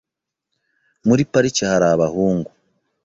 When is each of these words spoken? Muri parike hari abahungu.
Muri 1.07 1.21
parike 1.31 1.63
hari 1.71 1.85
abahungu. 1.93 2.49